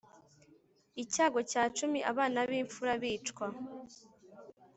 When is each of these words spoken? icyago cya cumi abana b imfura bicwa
icyago 1.03 1.39
cya 1.51 1.63
cumi 1.77 1.99
abana 2.11 2.39
b 2.49 2.49
imfura 2.61 2.93
bicwa 3.01 3.47